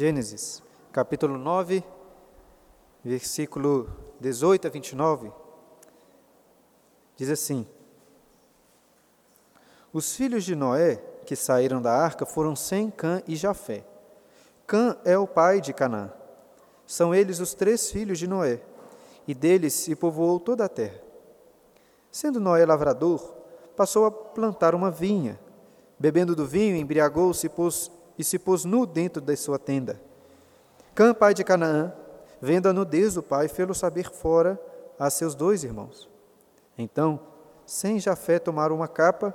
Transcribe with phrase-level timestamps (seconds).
[0.00, 1.84] Gênesis, capítulo 9,
[3.04, 3.86] versículo
[4.18, 5.30] 18 a 29,
[7.18, 7.66] diz assim:
[9.92, 13.84] Os filhos de Noé que saíram da arca foram Sem, Cã e Jafé.
[14.66, 16.10] Cã é o pai de Canaã.
[16.86, 18.62] São eles os três filhos de Noé,
[19.28, 20.98] e deles se povoou toda a terra.
[22.10, 23.34] Sendo Noé lavrador,
[23.76, 25.38] passou a plantar uma vinha.
[25.98, 27.50] Bebendo do vinho, embriagou-se e
[28.24, 30.00] se pôs nu dentro de sua tenda.
[30.94, 31.92] Cã, pai de Canaã,
[32.40, 34.60] vendo a nudez do pai, fê-lo saber fora
[34.98, 36.08] a seus dois irmãos.
[36.76, 37.20] Então,
[37.64, 39.32] sem Jafé tomaram uma capa,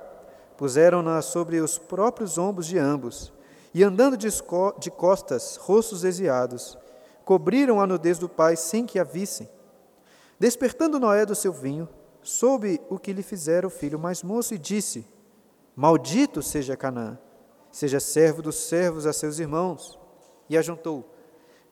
[0.57, 3.33] puseram-na sobre os próprios ombros de ambos,
[3.73, 6.77] e andando de costas, rostos desviados,
[7.23, 9.49] cobriram a nudez do pai sem que a vissem.
[10.39, 11.87] Despertando Noé do seu vinho,
[12.21, 15.05] soube o que lhe fizera o filho mais moço e disse:
[15.75, 17.17] Maldito seja Canaã,
[17.75, 19.99] seja servo dos servos a seus irmãos.
[20.49, 21.13] E ajuntou: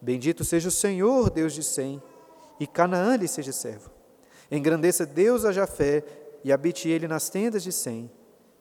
[0.02, 2.04] Bendito seja o Senhor, Deus de Sem,
[2.60, 3.90] e Canaã lhe seja servo.
[4.52, 6.04] Engrandeça Deus a Jafé,
[6.44, 8.12] e habite ele nas tendas de Sem,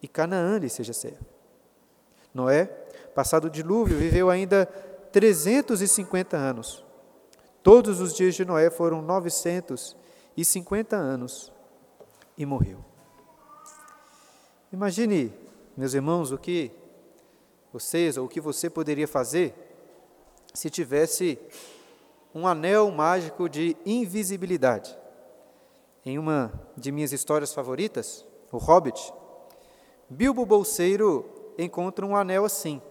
[0.00, 1.26] e Canaã lhe seja servo.
[2.32, 2.66] Noé,
[3.12, 4.64] passado o dilúvio, viveu ainda
[5.10, 6.84] 350 anos.
[7.60, 11.52] Todos os dias de Noé foram 950 anos
[12.38, 12.84] e morreu.
[14.72, 15.34] Imagine,
[15.76, 16.70] meus irmãos, o que
[18.18, 19.54] ou o que você poderia fazer
[20.52, 21.38] se tivesse
[22.34, 24.96] um anel mágico de invisibilidade.
[26.04, 29.12] Em uma de minhas histórias favoritas, O Hobbit,
[30.10, 31.24] Bilbo Bolseiro
[31.56, 32.82] encontra um anel assim.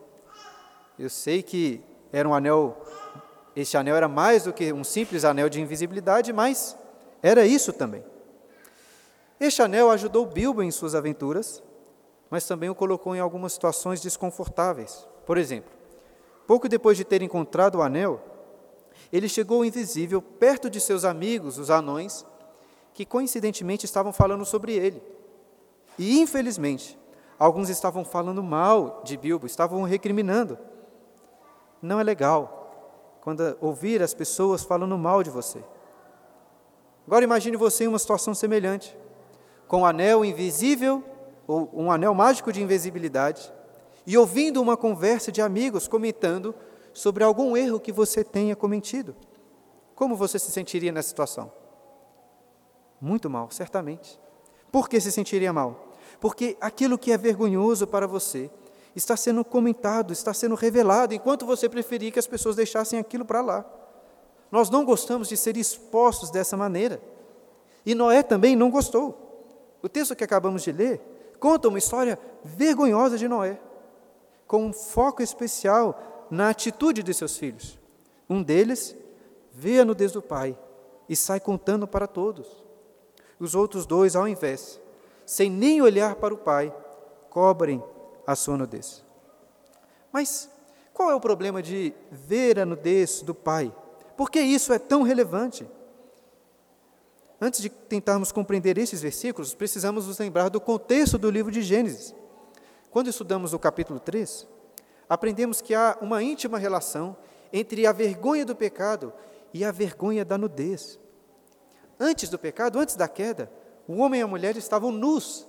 [0.98, 2.84] Eu sei que era um anel,
[3.56, 6.76] este anel era mais do que um simples anel de invisibilidade, mas
[7.22, 8.04] era isso também.
[9.40, 11.62] Este anel ajudou Bilbo em suas aventuras,
[12.32, 15.06] mas também o colocou em algumas situações desconfortáveis.
[15.26, 15.70] Por exemplo,
[16.48, 18.22] pouco depois de ter encontrado o anel,
[19.12, 22.26] ele chegou invisível perto de seus amigos, os anões,
[22.94, 25.04] que coincidentemente estavam falando sobre ele.
[26.00, 26.98] E, infelizmente,
[27.38, 30.58] alguns estavam falando mal de Bilbo, estavam recriminando.
[31.82, 35.62] Não é legal quando ouvir as pessoas falando mal de você.
[37.06, 38.98] Agora imagine você em uma situação semelhante
[39.68, 41.04] com um anel invisível,
[41.48, 43.52] ou um anel mágico de invisibilidade,
[44.06, 46.56] e ouvindo uma conversa de amigos comentando
[46.94, 49.16] sobre algum erro que você tenha cometido.
[49.96, 51.52] Como você se sentiria nessa situação?
[53.00, 54.20] Muito mal, certamente.
[54.72, 55.90] Por que se sentiria mal?
[56.20, 58.50] Porque aquilo que é vergonhoso para você
[58.96, 63.42] está sendo comentado, está sendo revelado, enquanto você preferia que as pessoas deixassem aquilo para
[63.42, 63.66] lá.
[64.52, 67.02] Nós não gostamos de ser expostos dessa maneira.
[67.86, 69.18] E Noé também não gostou.
[69.82, 71.02] O texto que acabamos de ler
[71.42, 73.60] conta uma história vergonhosa de Noé,
[74.48, 77.80] com um foco especial na atitude de seus filhos.
[78.30, 78.96] Um deles
[79.52, 80.56] vê a nudez do pai
[81.10, 82.64] e sai contando para todos.
[83.40, 84.80] Os outros dois, ao invés,
[85.26, 86.72] sem nem olhar para o pai,
[87.32, 87.84] cobrem
[88.26, 89.04] a sua nudez.
[90.12, 90.48] Mas
[90.94, 93.74] qual é o problema de ver a nudez do pai?
[94.16, 95.68] Por que isso é tão relevante?
[97.44, 102.14] Antes de tentarmos compreender esses versículos, precisamos nos lembrar do contexto do livro de Gênesis.
[102.92, 104.48] Quando estudamos o capítulo 3,
[105.10, 107.18] aprendemos que há uma íntima relação
[107.52, 109.12] entre a vergonha do pecado
[109.52, 111.00] e a vergonha da nudez.
[112.00, 113.52] Antes do pecado, antes da queda,
[113.88, 115.48] o homem e a mulher estavam nus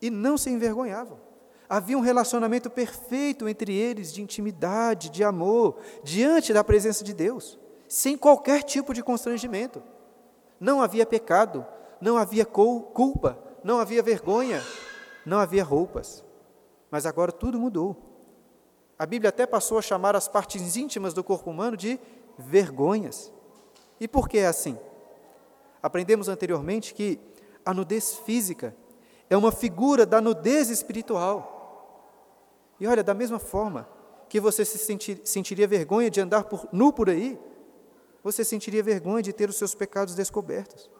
[0.00, 1.20] e não se envergonhavam.
[1.68, 7.58] Havia um relacionamento perfeito entre eles, de intimidade, de amor, diante da presença de Deus,
[7.86, 9.82] sem qualquer tipo de constrangimento.
[10.58, 11.66] Não havia pecado,
[12.00, 14.62] não havia culpa, não havia vergonha,
[15.24, 16.24] não havia roupas.
[16.90, 17.96] Mas agora tudo mudou.
[18.98, 21.98] A Bíblia até passou a chamar as partes íntimas do corpo humano de
[22.38, 23.32] vergonhas.
[23.98, 24.78] E por que é assim?
[25.82, 27.18] Aprendemos anteriormente que
[27.64, 28.74] a nudez física
[29.28, 31.54] é uma figura da nudez espiritual.
[32.78, 33.88] E olha, da mesma forma
[34.28, 37.38] que você se sentir, sentiria vergonha de andar por, nu por aí,
[38.24, 40.90] você sentiria vergonha de ter os seus pecados descobertos.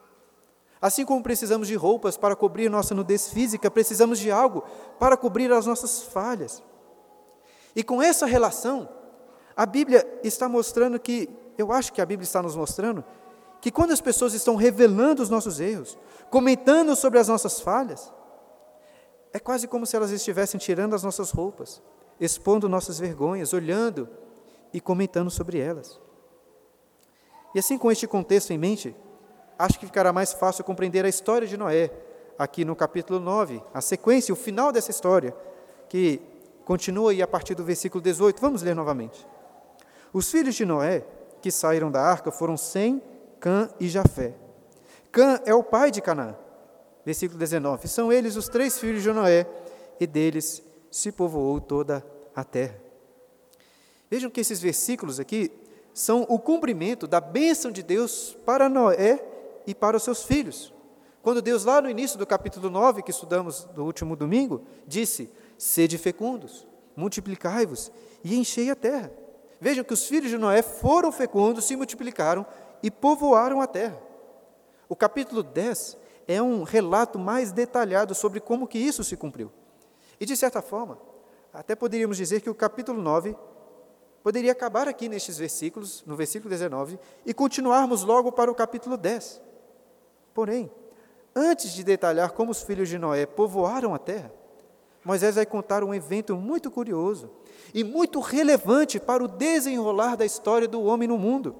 [0.79, 4.63] Assim como precisamos de roupas para cobrir nossa nudez física, precisamos de algo
[4.99, 6.61] para cobrir as nossas falhas.
[7.75, 8.87] E com essa relação,
[9.57, 11.27] a Bíblia está mostrando que,
[11.57, 13.03] eu acho que a Bíblia está nos mostrando,
[13.59, 15.97] que quando as pessoas estão revelando os nossos erros,
[16.29, 18.13] comentando sobre as nossas falhas,
[19.33, 21.81] é quase como se elas estivessem tirando as nossas roupas,
[22.19, 24.07] expondo nossas vergonhas, olhando
[24.71, 26.04] e comentando sobre elas.
[27.55, 28.93] E assim, com este contexto em mente,
[29.57, 31.89] acho que ficará mais fácil compreender a história de Noé,
[32.37, 35.33] aqui no capítulo 9, a sequência, o final dessa história,
[35.87, 36.21] que
[36.65, 38.41] continua aí a partir do versículo 18.
[38.41, 39.25] Vamos ler novamente.
[40.11, 41.05] Os filhos de Noé
[41.41, 43.01] que saíram da arca foram Sem,
[43.39, 44.33] Cã e Jafé.
[45.09, 46.35] Cã é o pai de Canaã.
[47.05, 47.87] Versículo 19.
[47.87, 49.47] São eles os três filhos de Noé,
[49.97, 50.61] e deles
[50.91, 52.05] se povoou toda
[52.35, 52.75] a terra.
[54.11, 55.49] Vejam que esses versículos aqui
[55.95, 59.23] são o cumprimento da bênção de Deus para Noé
[59.65, 60.73] e para os seus filhos.
[61.23, 65.97] Quando Deus, lá no início do capítulo 9, que estudamos no último domingo, disse: Sede
[65.97, 67.93] fecundos, multiplicai-vos
[68.25, 69.09] e enchei a terra.
[69.59, 72.45] Vejam que os filhos de Noé foram fecundos, se multiplicaram
[72.83, 73.97] e povoaram a terra.
[74.89, 79.49] O capítulo 10 é um relato mais detalhado sobre como que isso se cumpriu.
[80.19, 80.99] E de certa forma,
[81.53, 83.33] até poderíamos dizer que o capítulo 9
[84.25, 89.39] poderia acabar aqui nestes versículos, no versículo 19, e continuarmos logo para o capítulo 10.
[90.33, 90.71] Porém,
[91.35, 94.33] antes de detalhar como os filhos de Noé povoaram a terra,
[95.03, 97.29] Moisés vai contar um evento muito curioso
[97.71, 101.55] e muito relevante para o desenrolar da história do homem no mundo,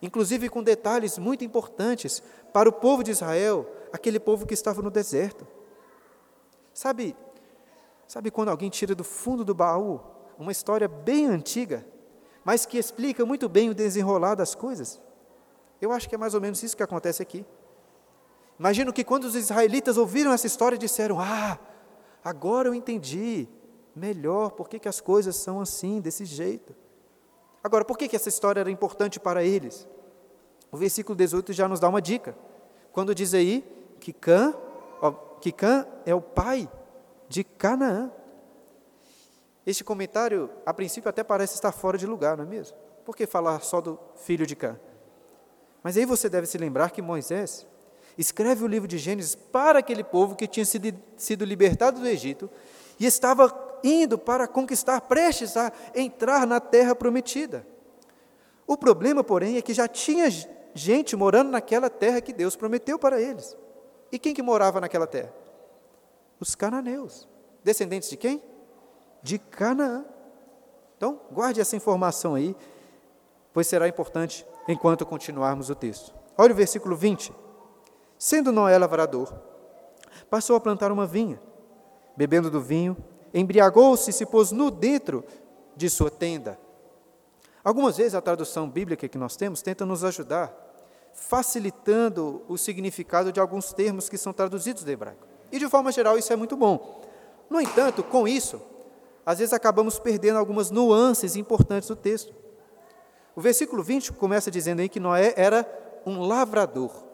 [0.00, 2.22] inclusive com detalhes muito importantes
[2.54, 5.46] para o povo de Israel, aquele povo que estava no deserto.
[6.72, 7.14] Sabe,
[8.08, 11.86] sabe quando alguém tira do fundo do baú uma história bem antiga,
[12.44, 15.00] mas que explica muito bem o desenrolar das coisas?
[15.80, 17.44] Eu acho que é mais ou menos isso que acontece aqui.
[18.58, 21.58] Imagino que quando os israelitas ouviram essa história, disseram: Ah,
[22.24, 23.48] agora eu entendi
[23.94, 26.74] melhor por que, as coisas são assim, desse jeito.
[27.62, 29.88] Agora, por que, que essa história era importante para eles?
[30.70, 32.36] O versículo 18 já nos dá uma dica.
[32.92, 33.64] Quando diz aí
[33.98, 34.54] que Cã,
[35.00, 35.10] ó,
[35.40, 36.70] que Cã é o pai
[37.28, 38.10] de Canaã.
[39.66, 42.76] Este comentário, a princípio, até parece estar fora de lugar, não é mesmo?
[43.04, 44.78] Por que falar só do filho de Cã?
[45.82, 47.66] Mas aí você deve se lembrar que Moisés
[48.16, 52.48] escreve o livro de Gênesis para aquele povo que tinha sido, libertado do Egito
[52.98, 57.66] e estava indo para conquistar, prestes a entrar na terra prometida.
[58.66, 60.28] O problema, porém, é que já tinha
[60.74, 63.56] gente morando naquela terra que Deus prometeu para eles.
[64.10, 65.32] E quem que morava naquela terra?
[66.40, 67.28] Os cananeus.
[67.62, 68.42] Descendentes de quem?
[69.22, 70.04] De Canaã.
[70.96, 72.56] Então, guarde essa informação aí,
[73.52, 76.14] pois será importante enquanto continuarmos o texto.
[76.36, 77.32] Olha o versículo 20.
[78.18, 79.32] Sendo Noé lavrador,
[80.30, 81.40] passou a plantar uma vinha,
[82.16, 82.96] bebendo do vinho,
[83.32, 85.24] embriagou-se e se pôs nu dentro
[85.76, 86.58] de sua tenda.
[87.62, 90.54] Algumas vezes a tradução bíblica que nós temos tenta nos ajudar,
[91.12, 95.26] facilitando o significado de alguns termos que são traduzidos do hebraico.
[95.50, 97.02] E de forma geral isso é muito bom.
[97.50, 98.60] No entanto, com isso,
[99.26, 102.32] às vezes acabamos perdendo algumas nuances importantes do texto.
[103.34, 105.68] O versículo 20 começa dizendo aí que Noé era
[106.06, 107.04] um lavrador.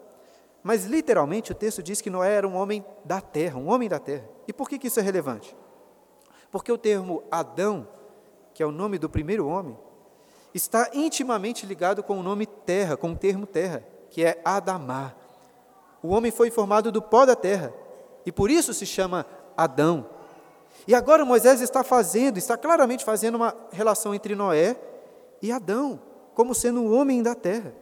[0.61, 3.97] Mas literalmente o texto diz que Noé era um homem da terra, um homem da
[3.97, 4.29] terra.
[4.47, 5.57] E por que, que isso é relevante?
[6.51, 7.87] Porque o termo Adão,
[8.53, 9.75] que é o nome do primeiro homem,
[10.53, 15.15] está intimamente ligado com o nome terra, com o termo terra, que é Adamá.
[16.01, 17.73] O homem foi formado do pó da terra
[18.23, 19.25] e por isso se chama
[19.57, 20.12] Adão.
[20.87, 24.75] E agora Moisés está fazendo, está claramente fazendo uma relação entre Noé
[25.41, 25.99] e Adão,
[26.33, 27.73] como sendo o homem da terra.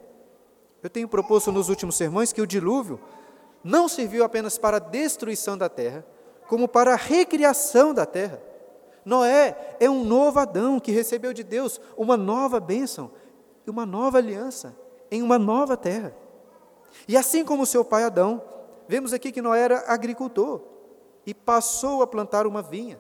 [0.83, 3.00] Eu tenho proposto nos últimos sermões que o dilúvio
[3.63, 6.06] não serviu apenas para a destruição da terra,
[6.47, 8.42] como para a recriação da terra.
[9.04, 13.11] Noé é um novo Adão que recebeu de Deus uma nova bênção
[13.66, 14.76] e uma nova aliança
[15.09, 16.16] em uma nova terra.
[17.07, 18.44] E assim como seu pai Adão,
[18.87, 20.70] vemos aqui que Noé era agricultor
[21.25, 22.99] e passou a plantar uma vinha.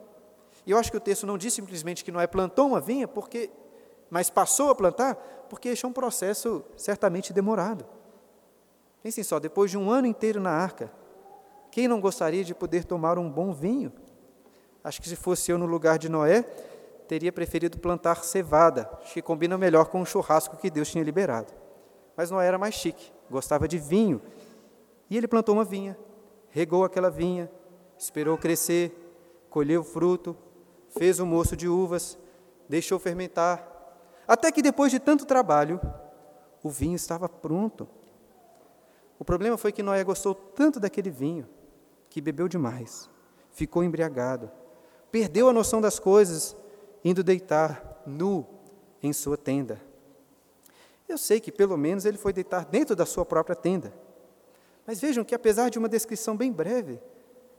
[0.65, 3.49] E eu acho que o texto não diz simplesmente que Noé plantou uma vinha, porque
[4.09, 5.15] mas passou a plantar
[5.49, 7.85] porque este é um processo certamente demorado.
[9.01, 10.91] Pensem só, depois de um ano inteiro na arca,
[11.71, 13.91] quem não gostaria de poder tomar um bom vinho?
[14.83, 16.43] Acho que se fosse eu no lugar de Noé,
[17.07, 21.53] teria preferido plantar cevada, que combina melhor com o churrasco que Deus tinha liberado.
[22.15, 24.21] Mas Noé era mais chique, gostava de vinho.
[25.09, 25.97] E ele plantou uma vinha,
[26.49, 27.49] regou aquela vinha,
[28.01, 28.91] esperou crescer,
[29.47, 30.35] colheu o fruto,
[30.89, 32.17] fez um moço de uvas,
[32.67, 33.67] deixou fermentar,
[34.27, 35.79] até que depois de tanto trabalho,
[36.63, 37.87] o vinho estava pronto.
[39.19, 41.47] O problema foi que Noé gostou tanto daquele vinho
[42.09, 43.07] que bebeu demais,
[43.51, 44.49] ficou embriagado,
[45.11, 46.55] perdeu a noção das coisas,
[47.05, 48.47] indo deitar nu
[49.03, 49.79] em sua tenda.
[51.07, 53.93] Eu sei que pelo menos ele foi deitar dentro da sua própria tenda.
[54.87, 56.99] Mas vejam que, apesar de uma descrição bem breve,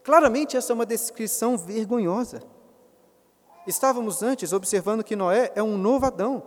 [0.02, 2.42] claramente essa é uma descrição vergonhosa.
[3.66, 6.42] Estávamos antes observando que Noé é um novo Adão,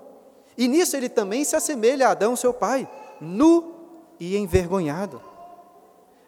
[0.57, 3.75] e nisso ele também se assemelha a Adão, seu pai, nu
[4.19, 5.21] e envergonhado.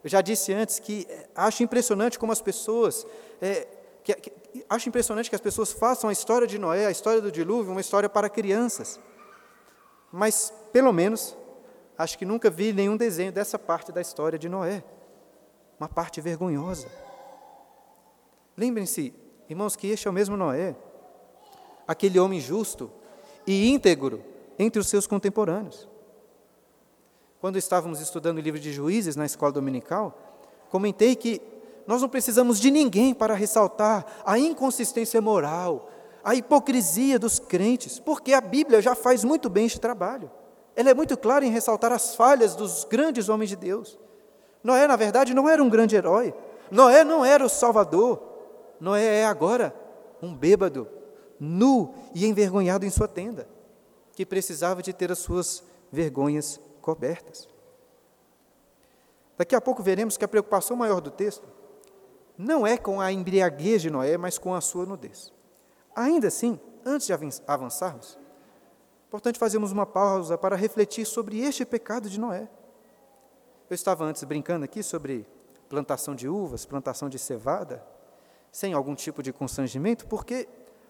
[0.03, 3.05] Eu já disse antes que eh, acho impressionante como as pessoas.
[3.41, 3.67] É,
[4.03, 4.31] que, que,
[4.69, 7.81] acho impressionante que as pessoas façam a história de Noé, a história do dilúvio, uma
[7.81, 8.99] história para crianças.
[10.11, 11.35] Mas, pelo menos,
[11.97, 14.83] acho que nunca vi nenhum desenho dessa parte da história de Noé.
[15.79, 16.87] Uma parte vergonhosa.
[18.57, 19.13] Lembrem-se,
[19.47, 20.75] irmãos, que este é o mesmo Noé,
[21.87, 22.89] aquele homem justo
[23.45, 24.23] e íntegro
[24.57, 25.87] entre os seus contemporâneos.
[27.39, 30.17] Quando estávamos estudando o livro de Juízes na escola dominical,
[30.69, 31.39] comentei que
[31.85, 35.89] nós não precisamos de ninguém para ressaltar a inconsistência moral,
[36.23, 40.31] a hipocrisia dos crentes, porque a Bíblia já faz muito bem este trabalho.
[40.75, 43.97] Ela é muito clara em ressaltar as falhas dos grandes homens de Deus.
[44.63, 46.33] Noé, na verdade, não era um grande herói.
[46.69, 48.26] Noé não era o Salvador.
[48.79, 49.73] Noé é agora
[50.21, 50.87] um bêbado,
[51.39, 53.47] nu e envergonhado em sua tenda,
[54.13, 57.47] que precisava de ter as suas vergonhas cobertas.
[59.37, 61.47] Daqui a pouco veremos que a preocupação maior do texto
[62.37, 65.31] não é com a embriaguez de Noé, mas com a sua nudez.
[65.95, 67.13] Ainda assim, antes de
[67.47, 72.49] avançarmos, é importante fazermos uma pausa para refletir sobre este pecado de Noé.
[73.69, 75.27] Eu estava antes brincando aqui sobre
[75.67, 77.83] plantação de uvas, plantação de cevada,
[78.51, 80.47] sem algum tipo de constrangimento, porque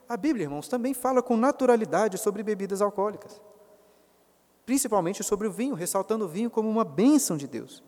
[0.08, 3.42] a Bíblia, irmãos, também fala com naturalidade sobre bebidas alcoólicas,
[4.66, 7.84] principalmente sobre o vinho, ressaltando o vinho como uma bênção de Deus.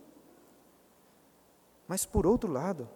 [1.87, 2.89] Mas, por outro lado,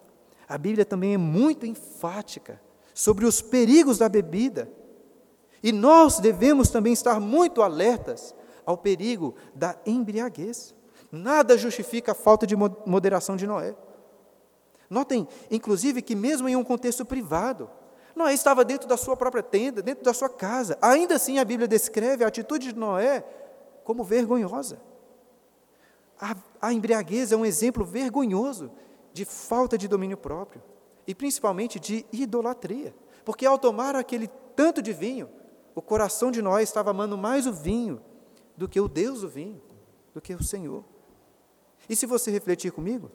[0.47, 2.61] a Bíblia também é muito enfática
[2.93, 4.69] sobre os perigos da bebida.
[5.63, 10.75] E nós devemos também estar muito alertas ao perigo da embriaguez.
[11.11, 13.75] Nada justifica a falta de moderação de Noé.
[14.89, 17.69] Notem, inclusive, que mesmo em um contexto privado,
[18.15, 20.77] Noé estava dentro da sua própria tenda, dentro da sua casa.
[20.81, 23.23] Ainda assim, a Bíblia descreve a atitude de Noé
[23.83, 24.79] como vergonhosa.
[26.19, 28.71] A, a embriaguez é um exemplo vergonhoso
[29.11, 30.61] de falta de domínio próprio
[31.05, 35.29] e principalmente de idolatria, porque ao tomar aquele tanto de vinho,
[35.75, 38.01] o coração de Noé estava amando mais o vinho
[38.55, 39.61] do que o Deus do vinho,
[40.13, 40.83] do que o Senhor.
[41.89, 43.11] E se você refletir comigo,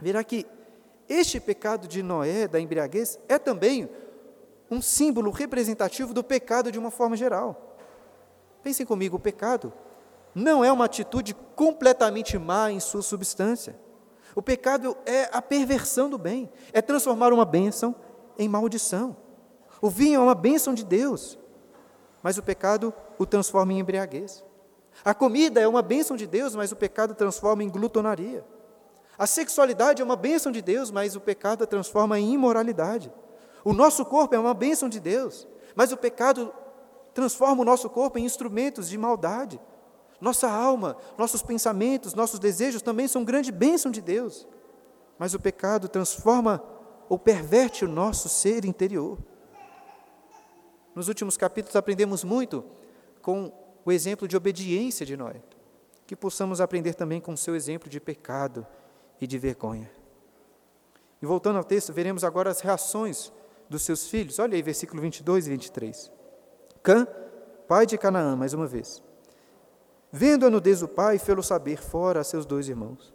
[0.00, 0.46] verá que
[1.12, 3.88] este pecado de Noé, da embriaguez, é também
[4.70, 7.76] um símbolo representativo do pecado de uma forma geral.
[8.62, 9.72] Pensem comigo, o pecado
[10.34, 13.76] não é uma atitude completamente má em sua substância.
[14.34, 17.94] O pecado é a perversão do bem, é transformar uma bênção
[18.38, 19.14] em maldição.
[19.80, 21.38] O vinho é uma bênção de Deus,
[22.22, 24.42] mas o pecado o transforma em embriaguez.
[25.04, 28.44] A comida é uma bênção de Deus, mas o pecado transforma em glutonaria.
[29.22, 33.12] A sexualidade é uma bênção de Deus, mas o pecado a transforma em imoralidade.
[33.64, 36.52] O nosso corpo é uma bênção de Deus, mas o pecado
[37.14, 39.60] transforma o nosso corpo em instrumentos de maldade.
[40.20, 44.44] Nossa alma, nossos pensamentos, nossos desejos também são grande bênção de Deus.
[45.16, 46.60] Mas o pecado transforma
[47.08, 49.16] ou perverte o nosso ser interior.
[50.96, 52.64] Nos últimos capítulos aprendemos muito
[53.20, 53.52] com
[53.84, 55.40] o exemplo de obediência de Noé.
[56.08, 58.66] Que possamos aprender também com o seu exemplo de pecado
[59.22, 59.88] e de vergonha.
[61.22, 63.32] E voltando ao texto, veremos agora as reações
[63.70, 64.40] dos seus filhos.
[64.40, 66.10] Olha aí, versículo 22 e 23.
[66.82, 67.06] Cã,
[67.68, 69.00] pai de Canaã, mais uma vez
[70.10, 73.14] Vendo a nudez do pai, fê-lo saber fora a seus dois irmãos.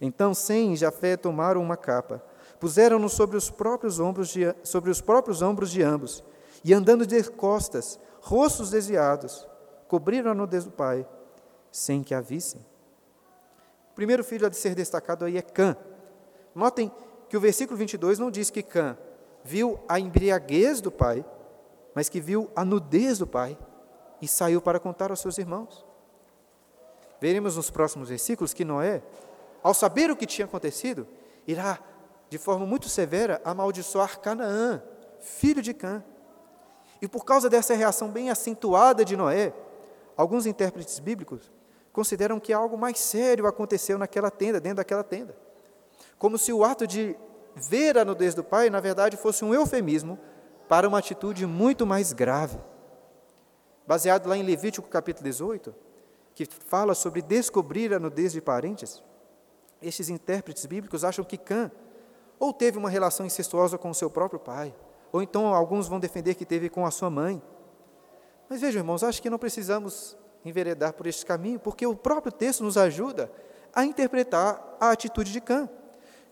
[0.00, 2.24] Então Sem e Jafé tomaram uma capa,
[2.58, 6.24] puseram-no sobre os próprios ombros de, sobre os próprios ombros de ambos,
[6.64, 9.46] e andando de costas, rostos desviados,
[9.86, 11.06] cobriram a nudez do pai,
[11.70, 12.64] sem que a vissem.
[13.92, 15.76] O primeiro filho a ser destacado aí é Cã.
[16.54, 16.90] Notem
[17.28, 18.96] que o versículo 22 não diz que Cã
[19.44, 21.22] viu a embriaguez do pai,
[21.94, 23.56] mas que viu a nudez do pai
[24.20, 25.84] e saiu para contar aos seus irmãos.
[27.20, 29.02] Veremos nos próximos versículos que Noé,
[29.62, 31.06] ao saber o que tinha acontecido,
[31.46, 31.78] irá,
[32.30, 34.82] de forma muito severa, amaldiçoar Canaã,
[35.20, 36.02] filho de Cã.
[37.02, 39.52] E por causa dessa reação bem acentuada de Noé,
[40.16, 41.52] alguns intérpretes bíblicos
[41.92, 45.36] consideram que algo mais sério aconteceu naquela tenda, dentro daquela tenda.
[46.18, 47.16] Como se o ato de
[47.54, 50.18] ver a nudez do pai, na verdade, fosse um eufemismo
[50.68, 52.58] para uma atitude muito mais grave.
[53.86, 55.74] Baseado lá em Levítico capítulo 18,
[56.34, 59.02] que fala sobre descobrir a nudez de parentes,
[59.82, 61.70] estes intérpretes bíblicos acham que Cã
[62.38, 64.74] ou teve uma relação incestuosa com o seu próprio pai,
[65.12, 67.42] ou então alguns vão defender que teve com a sua mãe.
[68.48, 72.64] Mas vejam, irmãos, acho que não precisamos enveredar por este caminho, porque o próprio texto
[72.64, 73.30] nos ajuda
[73.74, 75.68] a interpretar a atitude de Cã,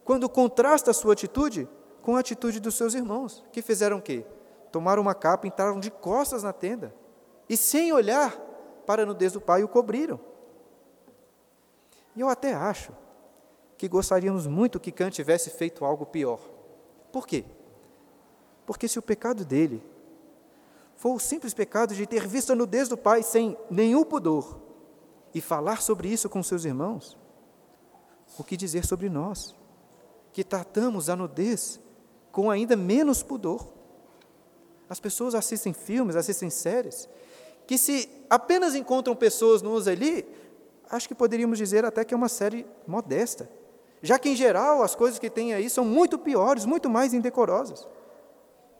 [0.05, 1.69] quando contrasta a sua atitude
[2.03, 4.25] com a atitude dos seus irmãos, que fizeram o quê?
[4.73, 6.95] Tomaram uma capa, entraram de costas na tenda,
[7.49, 8.37] e sem olhar
[8.87, 10.19] para a nudez do pai o cobriram.
[12.15, 12.93] E eu até acho
[13.77, 16.41] que gostaríamos muito que Cã tivesse feito algo pior.
[17.13, 17.45] Por quê?
[18.67, 19.83] Porque se o pecado dele
[21.01, 24.61] for o simples pecado de ter visto a nudez do pai sem nenhum pudor
[25.33, 27.17] e falar sobre isso com seus irmãos,
[28.39, 29.57] o que dizer sobre nós,
[30.31, 31.81] que tratamos a nudez
[32.31, 33.67] com ainda menos pudor?
[34.91, 37.09] As pessoas assistem filmes, assistem séries,
[37.67, 40.27] que se apenas encontram pessoas nuas ali,
[40.91, 43.51] acho que poderíamos dizer até que é uma série modesta,
[44.03, 47.89] já que em geral as coisas que tem aí são muito piores, muito mais indecorosas.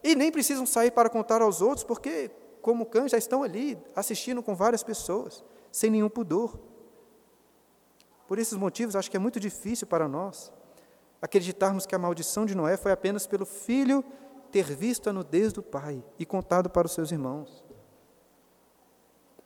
[0.03, 2.31] E nem precisam sair para contar aos outros, porque,
[2.63, 6.59] como cães, já estão ali assistindo com várias pessoas, sem nenhum pudor.
[8.27, 10.53] Por esses motivos, acho que é muito difícil para nós
[11.21, 14.03] acreditarmos que a maldição de Noé foi apenas pelo filho
[14.51, 17.65] ter visto a nudez do pai e contado para os seus irmãos,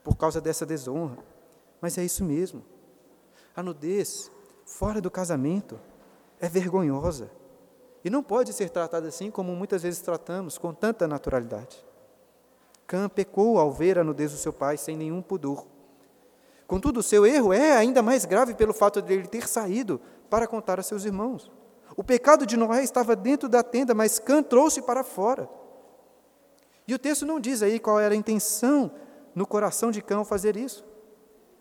[0.03, 1.19] por causa dessa desonra.
[1.81, 2.65] Mas é isso mesmo.
[3.57, 4.31] A nudez
[4.65, 5.79] fora do casamento
[6.41, 7.31] é vergonhosa
[8.05, 11.83] e não pode ser tratada assim como muitas vezes tratamos, com tanta naturalidade.
[12.87, 15.67] Cã pecou ao ver a nudez do seu pai sem nenhum pudor.
[16.67, 20.47] Contudo, o seu erro é ainda mais grave pelo fato de ele ter saído para
[20.47, 21.51] contar a seus irmãos.
[21.97, 25.49] O pecado de Noé estava dentro da tenda, mas Cã trouxe para fora.
[26.87, 28.91] E o texto não diz aí qual era a intenção
[29.35, 30.85] no coração de Cã ao fazer isso.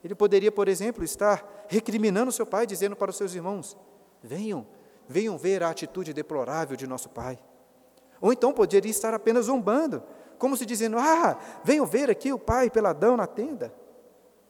[0.03, 3.77] Ele poderia, por exemplo, estar recriminando seu pai, dizendo para os seus irmãos:
[4.21, 4.65] Venham,
[5.07, 7.39] venham ver a atitude deplorável de nosso pai.
[8.22, 10.03] Ou então poderia estar apenas zombando,
[10.38, 13.74] como se dizendo: Ah, venham ver aqui o pai peladão na tenda.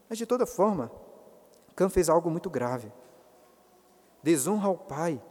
[0.10, 0.92] Mas de toda forma,
[1.76, 2.92] Cã fez algo muito grave.
[4.22, 5.22] Desonra ao pai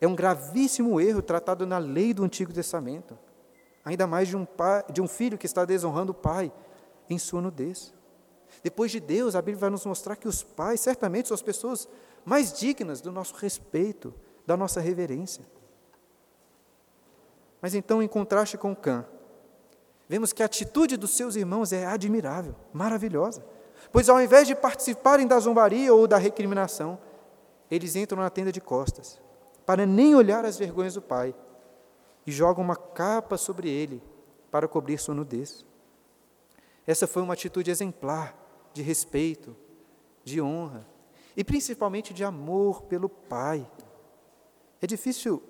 [0.00, 3.18] é um gravíssimo erro tratado na lei do Antigo Testamento,
[3.84, 6.50] ainda mais de um, pai, de um filho que está desonrando o pai
[7.08, 7.92] em sua nudez.
[8.62, 11.86] Depois de Deus, a Bíblia vai nos mostrar que os pais certamente são as pessoas
[12.24, 14.14] mais dignas do nosso respeito,
[14.46, 15.44] da nossa reverência.
[17.60, 19.04] Mas então, em contraste com Cã,
[20.08, 23.44] vemos que a atitude dos seus irmãos é admirável, maravilhosa.
[23.92, 26.98] Pois ao invés de participarem da zombaria ou da recriminação,
[27.70, 29.20] eles entram na tenda de costas,
[29.64, 31.34] para nem olhar as vergonhas do pai,
[32.26, 34.02] e jogam uma capa sobre ele
[34.50, 35.64] para cobrir sua nudez.
[36.86, 38.36] Essa foi uma atitude exemplar
[38.72, 39.56] de respeito,
[40.24, 40.86] de honra
[41.36, 43.66] e principalmente de amor pelo pai.
[44.80, 45.42] É difícil,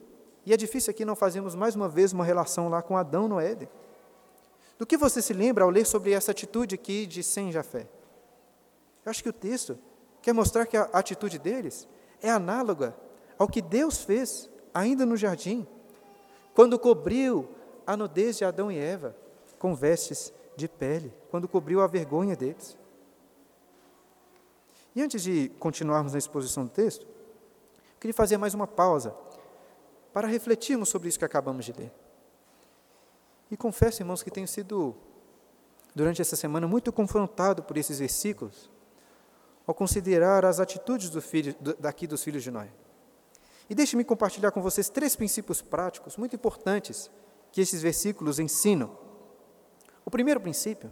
[0.44, 3.38] e é difícil aqui não fazermos mais uma vez uma relação lá com Adão no
[3.38, 3.68] Éden.
[4.78, 7.88] Do que você se lembra ao ler sobre essa atitude aqui de Sem Jafé?
[9.04, 9.78] Eu acho que o texto
[10.22, 11.86] quer mostrar que a atitude deles
[12.20, 12.96] é análoga
[13.38, 15.66] ao que Deus fez ainda no jardim,
[16.54, 17.48] quando cobriu
[17.86, 19.16] a nudez de Adão e Eva
[19.58, 22.76] com vestes de pele, quando cobriu a vergonha deles.
[24.94, 27.06] E antes de continuarmos na exposição do texto,
[28.00, 29.14] Queria fazer mais uma pausa
[30.10, 31.92] para refletirmos sobre isso que acabamos de ler.
[33.50, 34.96] E confesso, irmãos, que tenho sido,
[35.94, 38.70] durante essa semana, muito confrontado por esses versículos,
[39.66, 42.70] ao considerar as atitudes do filho, daqui dos filhos de Noé.
[43.68, 47.10] E deixe-me compartilhar com vocês três princípios práticos muito importantes
[47.52, 48.96] que esses versículos ensinam.
[50.04, 50.90] O primeiro princípio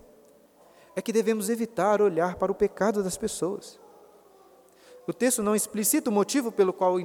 [0.94, 3.80] é que devemos evitar olhar para o pecado das pessoas.
[5.08, 6.98] O texto não explicita o motivo pelo qual,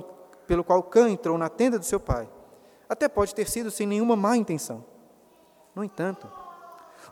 [0.45, 2.29] pelo qual Cã entrou na tenda do seu pai.
[2.89, 4.83] Até pode ter sido sem nenhuma má intenção.
[5.73, 6.29] No entanto,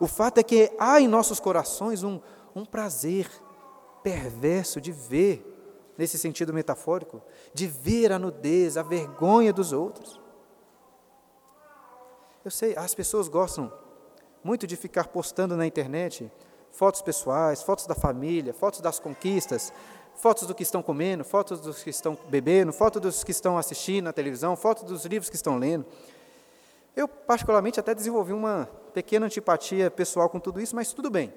[0.02, 2.20] o fato é que há em nossos corações um,
[2.54, 3.32] um prazer
[4.04, 5.48] perverso de ver,
[5.98, 7.22] nesse sentido metafórico,
[7.54, 10.20] de ver a nudez, a vergonha dos outros.
[12.44, 13.72] Eu sei, as pessoas gostam
[14.44, 16.30] muito de ficar postando na internet
[16.70, 19.72] fotos pessoais, fotos da família, fotos das conquistas,
[20.16, 24.06] fotos do que estão comendo, fotos dos que estão bebendo, fotos dos que estão assistindo
[24.06, 25.86] na televisão, fotos dos livros que estão lendo.
[26.96, 31.34] Eu, particularmente, até desenvolvi uma pequena antipatia pessoal com tudo isso, mas tudo bem.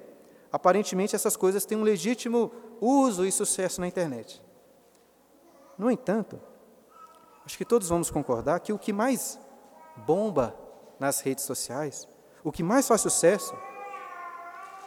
[0.51, 4.41] Aparentemente, essas coisas têm um legítimo uso e sucesso na internet.
[5.77, 6.39] No entanto,
[7.45, 9.39] acho que todos vamos concordar que o que mais
[9.95, 10.55] bomba
[10.99, 12.07] nas redes sociais,
[12.43, 13.55] o que mais faz sucesso,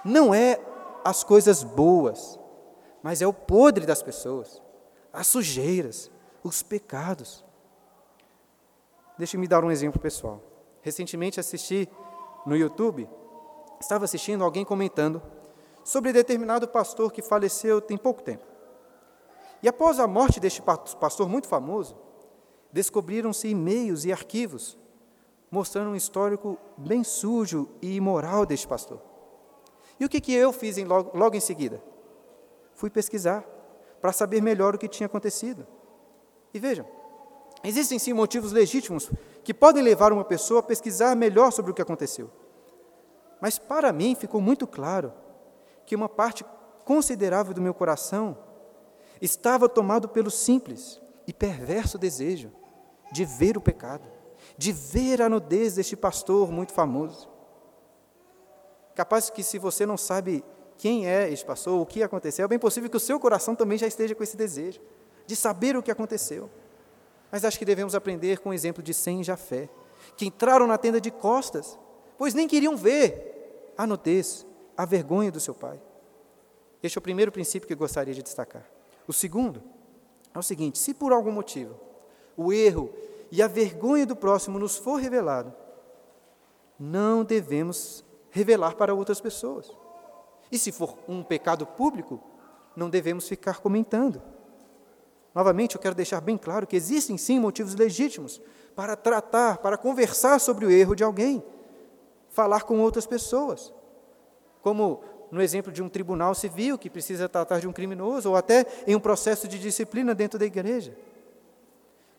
[0.05, 0.61] não é
[1.05, 2.39] as coisas boas,
[3.09, 4.63] mas é o podre das pessoas,
[5.11, 6.11] as sujeiras,
[6.45, 7.43] os pecados.
[9.17, 10.43] Deixe-me dar um exemplo pessoal.
[10.83, 11.89] Recentemente assisti
[12.45, 13.09] no YouTube,
[13.81, 15.23] estava assistindo alguém comentando
[15.83, 18.45] sobre determinado pastor que faleceu tem pouco tempo.
[19.63, 21.97] E após a morte deste pastor muito famoso,
[22.71, 24.77] descobriram-se e-mails e arquivos
[25.51, 29.01] mostrando um histórico bem sujo e imoral deste pastor.
[29.99, 31.83] E o que, que eu fiz em logo, logo em seguida?
[32.79, 33.45] Fui pesquisar
[34.01, 35.67] para saber melhor o que tinha acontecido.
[36.55, 36.87] E vejam,
[37.65, 39.11] existem sim motivos legítimos
[39.43, 42.31] que podem levar uma pessoa a pesquisar melhor sobre o que aconteceu.
[43.41, 45.13] Mas para mim ficou muito claro
[45.85, 46.45] que uma parte
[46.85, 48.39] considerável do meu coração
[49.21, 52.53] estava tomado pelo simples e perverso desejo
[53.11, 54.09] de ver o pecado,
[54.57, 57.29] de ver a nudez deste pastor muito famoso.
[58.95, 60.45] Capaz que se você não sabe
[60.79, 63.77] quem é este pastor, o que aconteceu, é bem possível que o seu coração também
[63.77, 64.81] já esteja com esse desejo
[65.27, 66.49] de saber o que aconteceu.
[67.33, 69.69] Mas acho que devemos aprender com o exemplo de Sem e Jafé,
[70.17, 71.77] que entraram na tenda de costas,
[72.17, 75.81] pois nem queriam ver a nudez, a vergonha do seu pai.
[76.81, 78.65] Este é o primeiro princípio que gostaria de destacar.
[79.07, 79.61] O segundo
[80.33, 81.75] é o seguinte: se por algum motivo
[82.37, 82.89] o erro
[83.33, 85.53] e a vergonha do próximo nos for revelado,
[86.79, 89.77] não devemos revelar para outras pessoas.
[90.51, 92.21] E se for um pecado público,
[92.75, 94.23] não devemos ficar comentando.
[95.35, 98.41] Novamente, eu quero deixar bem claro que existem sim motivos legítimos
[98.75, 101.43] para tratar, para conversar sobre o erro de alguém,
[102.29, 103.73] falar com outras pessoas.
[104.63, 108.67] Como no exemplo de um tribunal civil que precisa tratar de um criminoso, ou até
[108.87, 110.97] em um processo de disciplina dentro da igreja.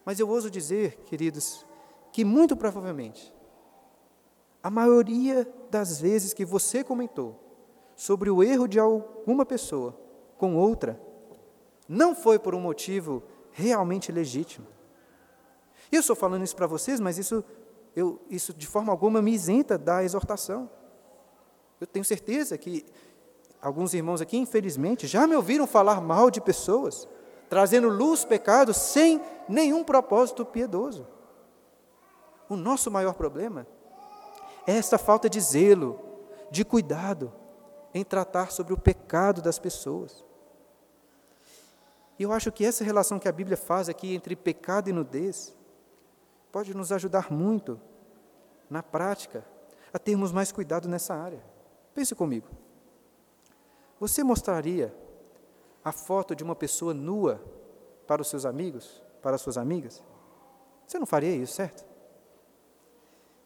[0.06, 1.66] Mas eu ouso dizer, queridos,
[2.12, 3.34] que muito provavelmente,
[4.62, 7.49] a maioria das vezes que você comentou
[8.00, 9.94] sobre o erro de alguma pessoa
[10.38, 10.98] com outra,
[11.86, 14.66] não foi por um motivo realmente legítimo.
[15.92, 17.44] Eu estou falando isso para vocês, mas isso,
[17.94, 20.70] eu, isso de forma alguma me isenta da exortação.
[21.82, 22.86] Eu tenho certeza que
[23.62, 27.06] alguns irmãos aqui, infelizmente, já me ouviram falar mal de pessoas,
[27.50, 31.06] trazendo luz, pecado, sem nenhum propósito piedoso.
[32.48, 33.68] O nosso maior problema
[34.66, 36.00] é essa falta de zelo,
[36.50, 37.39] de cuidado
[37.94, 40.26] em tratar sobre o pecado das pessoas.
[42.18, 45.56] E eu acho que essa relação que a Bíblia faz aqui entre pecado e nudez
[46.52, 47.80] pode nos ajudar muito,
[48.70, 49.46] na prática,
[49.94, 51.44] a termos mais cuidado nessa área.
[51.94, 52.48] Pense comigo.
[54.00, 54.94] Você mostraria
[55.84, 57.42] a foto de uma pessoa nua
[58.06, 60.04] para os seus amigos, para as suas amigas?
[60.86, 61.86] Você não faria isso, certo?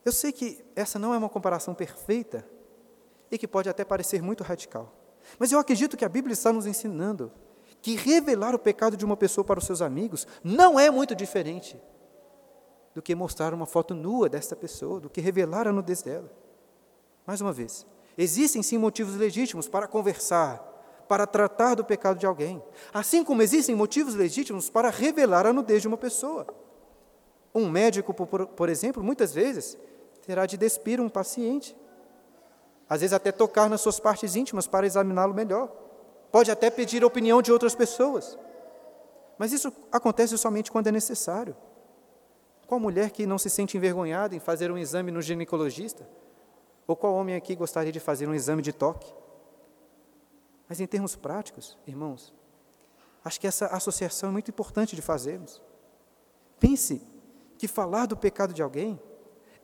[0.03, 2.45] Eu sei que essa não é uma comparação perfeita
[3.33, 4.93] e que pode até parecer muito radical.
[5.37, 7.31] Mas eu acredito que a Bíblia está nos ensinando
[7.81, 11.77] que revelar o pecado de uma pessoa para os seus amigos não é muito diferente
[12.93, 16.31] do que mostrar uma foto nua desta pessoa, do que revelar a nudez dela.
[17.25, 17.85] Mais uma vez,
[18.17, 20.57] Existem sim motivos legítimos para conversar,
[21.07, 22.61] para tratar do pecado de alguém,
[22.93, 26.45] assim como existem motivos legítimos para revelar a nudez de uma pessoa.
[27.53, 29.77] Um médico, por, por exemplo, muitas vezes
[30.25, 31.75] terá de despir um paciente,
[32.93, 35.67] às vezes até tocar nas suas partes íntimas para examiná-lo melhor.
[36.31, 38.37] Pode até pedir a opinião de outras pessoas.
[39.37, 41.55] Mas isso acontece somente quando é necessário.
[42.67, 46.07] Qual mulher que não se sente envergonhada em fazer um exame no ginecologista?
[46.85, 49.11] Ou qual homem aqui gostaria de fazer um exame de toque?
[50.69, 52.31] Mas em termos práticos, irmãos,
[53.25, 55.63] acho que essa associação é muito importante de fazermos.
[56.59, 57.01] Pense
[57.57, 59.01] que falar do pecado de alguém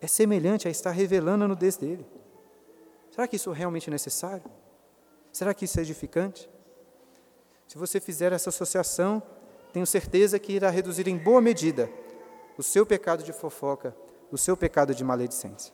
[0.01, 2.05] é semelhante a estar revelando a nudez dele.
[3.11, 4.49] Será que isso é realmente necessário?
[5.31, 6.49] Será que isso é edificante?
[7.67, 9.21] Se você fizer essa associação,
[9.71, 11.89] tenho certeza que irá reduzir em boa medida
[12.57, 13.95] o seu pecado de fofoca,
[14.31, 15.73] o seu pecado de maledicência.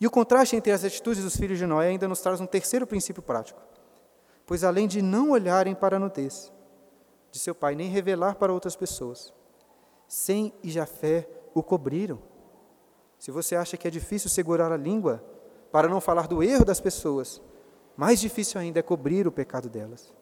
[0.00, 2.86] E o contraste entre as atitudes dos filhos de Noé ainda nos traz um terceiro
[2.86, 3.60] princípio prático.
[4.46, 6.52] Pois além de não olharem para a nudez
[7.30, 9.34] de seu pai, nem revelar para outras pessoas,
[10.06, 12.18] Sem e Jafé o cobriram.
[13.18, 15.22] Se você acha que é difícil segurar a língua
[15.70, 17.40] para não falar do erro das pessoas,
[17.96, 20.14] mais difícil ainda é cobrir o pecado delas.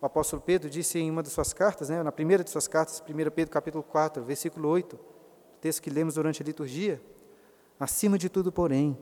[0.00, 3.02] O apóstolo Pedro disse em uma de suas cartas, né, na primeira de suas cartas,
[3.06, 4.98] 1 Pedro capítulo 4, versículo 8,
[5.60, 7.00] texto que lemos durante a liturgia,
[7.78, 8.96] Acima de tudo, porém,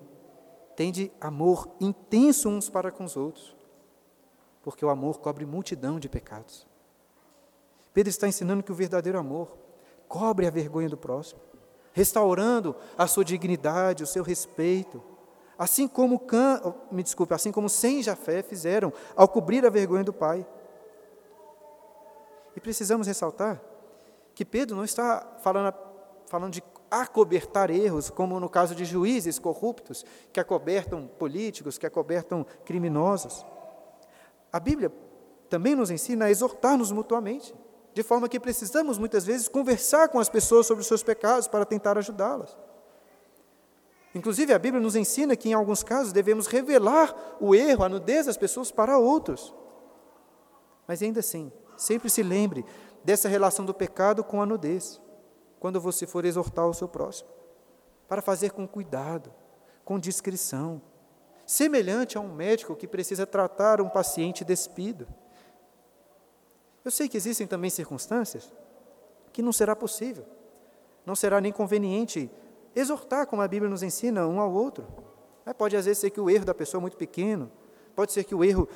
[0.75, 3.55] tende amor intenso uns para com os outros,
[4.63, 6.67] porque o amor cobre multidão de pecados.
[7.93, 9.57] Pedro está ensinando que o verdadeiro amor
[10.09, 11.41] cobre a vergonha do próximo,
[11.93, 15.03] restaurando a sua dignidade, o seu respeito,
[15.63, 16.21] assim como
[16.65, 20.45] oh, me desculpe, assim como Sem Jafé fizeram ao cobrir a vergonha do pai.
[22.57, 23.63] E precisamos ressaltar
[24.35, 25.73] que Pedro não está falando,
[26.27, 32.45] falando de acobertar erros, como no caso de juízes corruptos, que acobertam políticos, que acobertam
[32.65, 33.47] criminosos.
[34.53, 34.93] A Bíblia
[35.49, 37.55] também nos ensina a exortar-nos mutuamente,
[37.95, 41.65] de forma que precisamos muitas vezes conversar com as pessoas sobre os seus pecados para
[41.65, 42.57] tentar ajudá-las.
[44.15, 48.27] Inclusive, a Bíblia nos ensina que, em alguns casos, devemos revelar o erro, a nudez
[48.27, 49.55] das pessoas para outros.
[50.87, 52.65] Mas ainda assim, sempre se lembre
[53.03, 55.01] dessa relação do pecado com a nudez
[55.59, 57.31] quando você for exortar o seu próximo,
[58.09, 59.33] para fazer com cuidado,
[59.85, 60.83] com discrição,
[61.47, 65.07] semelhante a um médico que precisa tratar um paciente despido.
[66.85, 68.53] Eu sei que existem também circunstâncias
[69.33, 70.27] que não será possível,
[71.07, 72.31] não será nem conveniente
[72.75, 74.87] exortar, como a Bíblia nos ensina, um ao outro.
[75.45, 77.51] É, pode às vezes ser que o erro da pessoa é muito pequeno,
[77.95, 78.69] pode ser que o erro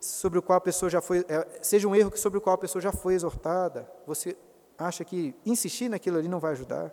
[0.00, 2.58] sobre o qual a pessoa já foi, é, seja um erro sobre o qual a
[2.58, 3.90] pessoa já foi exortada.
[4.06, 4.36] Você
[4.76, 6.92] acha que insistir naquilo ali não vai ajudar.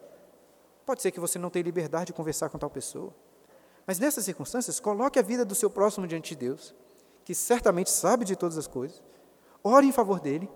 [0.85, 3.13] Pode ser que você não tenha liberdade de conversar com tal pessoa.
[3.85, 6.75] Mas nessas circunstâncias, coloque a vida do seu próximo diante de Deus,
[7.25, 9.03] que certamente sabe de todas as coisas,
[9.63, 10.49] ore em favor dele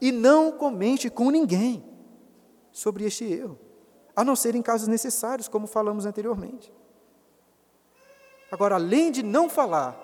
[0.00, 1.84] e não comente com ninguém
[2.70, 3.58] sobre este erro,
[4.18, 6.74] a não ser em casos necessários, como falamos anteriormente.
[8.50, 9.96] Agora, além de não falar,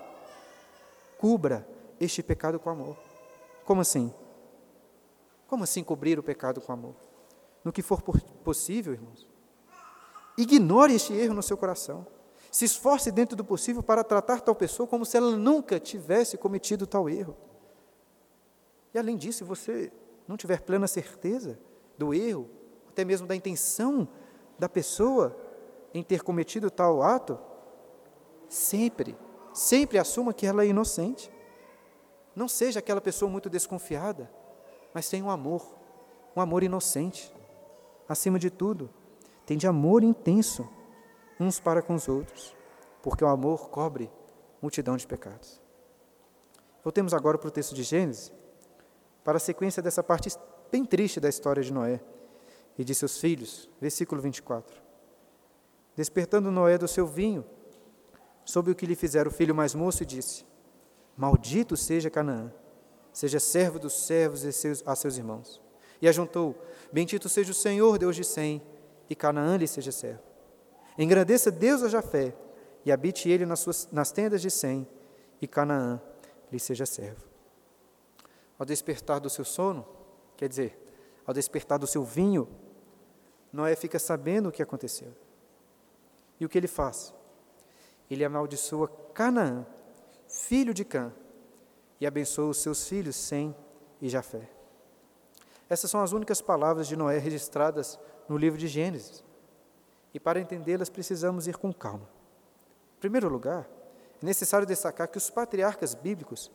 [1.19, 1.67] cubra
[1.99, 2.97] este pecado com amor.
[3.65, 4.15] Como assim?
[5.49, 6.95] Como assim cobrir o pecado com amor?
[7.65, 8.03] No que for
[8.45, 9.29] possível, irmãos.
[10.39, 12.07] Ignore este erro no seu coração.
[12.53, 16.87] Se esforce dentro do possível para tratar tal pessoa como se ela nunca tivesse cometido
[16.87, 17.37] tal erro.
[18.95, 19.93] E além disso, se você
[20.29, 21.59] não tiver plena certeza
[21.99, 22.49] do erro,
[22.95, 24.07] até mesmo da intenção
[24.57, 25.37] da pessoa
[25.93, 27.37] em ter cometido tal ato,
[28.49, 29.17] sempre,
[29.53, 31.29] sempre assuma que ela é inocente.
[32.37, 34.31] Não seja aquela pessoa muito desconfiada,
[34.95, 35.75] mas tenha um amor,
[36.37, 37.35] um amor inocente.
[38.09, 38.89] Acima de tudo,
[39.45, 40.69] tem de amor intenso
[41.41, 42.57] uns para com os outros,
[43.03, 44.09] porque o amor cobre
[44.63, 45.61] multidão de pecados.
[46.85, 48.33] Voltemos agora para o texto de Gênesis,
[49.25, 50.29] para a sequência dessa parte
[50.71, 52.01] bem triste da história de Noé
[52.79, 54.83] e de seus filhos, versículo 24.
[55.97, 57.45] Despertando Noé do seu vinho,
[58.45, 60.45] soube o que lhe fizeram o filho mais moço e disse:
[61.17, 62.53] Maldito seja Canaã,
[63.13, 64.45] seja servo dos servos
[64.85, 65.63] a seus irmãos.
[66.03, 66.57] E ajuntou:
[66.93, 68.61] Bendito seja o Senhor, Deus de Sem,
[69.09, 70.23] e Canaã lhe seja servo.
[70.99, 72.35] Engrandeça Deus a Jafé,
[72.85, 74.87] e habite ele nas, suas, nas tendas de Sem,
[75.41, 76.01] e Canaã
[76.51, 77.25] lhe seja servo.
[78.59, 79.87] Ao despertar do seu sono,
[80.37, 80.79] quer dizer,
[81.27, 82.49] ao despertar do seu vinho,
[83.55, 85.15] Noé fica sabendo o que aconteceu.
[86.41, 87.15] E o que ele faz?
[88.11, 89.65] Ele amaldiçoa Canaã,
[90.27, 91.13] filho de Cã,
[92.01, 93.55] e abençoa os seus filhos Sem
[94.03, 94.51] e Jafé.
[95.71, 97.97] Essas são as únicas palavras de Noé registradas
[98.29, 99.23] no livro de Gênesis.
[100.13, 102.09] E para entendê-las precisamos ir com calma.
[102.97, 103.69] Em primeiro lugar,
[104.21, 106.51] é necessário destacar que os patriarcas bíblicos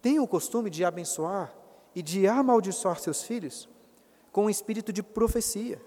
[0.00, 1.52] têm o costume de abençoar
[1.96, 3.68] e de amaldiçoar seus filhos
[4.30, 5.82] com um espírito de profecia.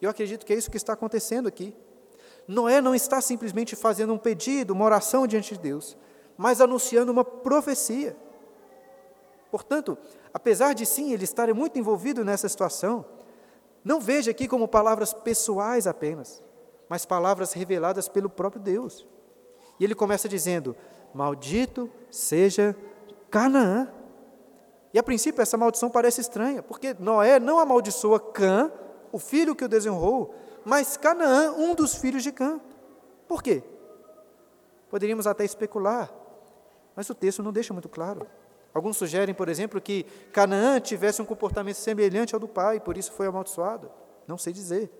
[0.00, 1.76] Eu acredito que é isso que está acontecendo aqui.
[2.48, 5.96] Noé não está simplesmente fazendo um pedido, uma oração diante de Deus,
[6.36, 8.16] mas anunciando uma profecia.
[9.50, 9.98] Portanto,
[10.32, 13.04] apesar de sim ele estar muito envolvido nessa situação,
[13.84, 16.42] não veja aqui como palavras pessoais apenas,
[16.88, 19.06] mas palavras reveladas pelo próprio Deus.
[19.78, 20.76] E ele começa dizendo:
[21.14, 22.76] Maldito seja
[23.30, 23.88] Canaã.
[24.92, 28.72] E a princípio essa maldição parece estranha, porque Noé não amaldiçoa Cã,
[29.12, 32.60] o filho que o desonrou, mas Canaã, um dos filhos de Cã.
[33.26, 33.62] Por quê?
[34.88, 36.12] Poderíamos até especular,
[36.96, 38.26] mas o texto não deixa muito claro.
[38.72, 43.12] Alguns sugerem, por exemplo, que Canaã tivesse um comportamento semelhante ao do pai, por isso
[43.12, 43.90] foi amaldiçoado.
[44.26, 44.90] Não sei dizer.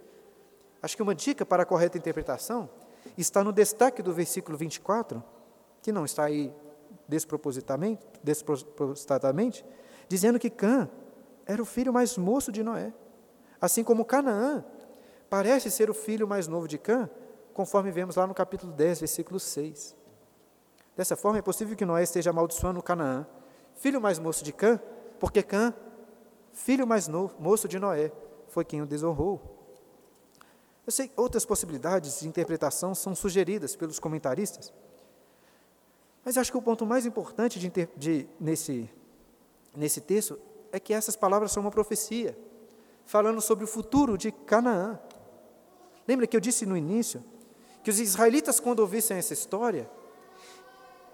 [0.82, 2.68] Acho que uma dica para a correta interpretação
[3.16, 5.22] está no destaque do versículo 24,
[5.82, 6.52] que não está aí
[7.06, 9.64] despropositadamente, despropositadamente
[10.10, 10.90] dizendo que Cã
[11.46, 12.92] era o filho mais moço de Noé.
[13.60, 14.64] Assim como Canaã
[15.28, 17.08] parece ser o filho mais novo de Cã,
[17.52, 19.94] conforme vemos lá no capítulo 10, versículo 6.
[20.96, 23.26] Dessa forma, é possível que Noé esteja amaldiçoando Canaã,
[23.74, 24.80] filho mais moço de Cã,
[25.18, 25.74] porque Cã,
[26.52, 28.12] filho mais novo, moço de Noé,
[28.48, 29.40] foi quem o desonrou.
[30.86, 34.72] Eu sei outras possibilidades de interpretação são sugeridas pelos comentaristas,
[36.24, 38.90] mas acho que o ponto mais importante de, de, nesse,
[39.76, 40.38] nesse texto
[40.72, 42.36] é que essas palavras são uma profecia,
[43.10, 44.96] falando sobre o futuro de Canaã.
[46.06, 47.24] Lembra que eu disse no início
[47.82, 49.90] que os israelitas, quando ouvissem essa história,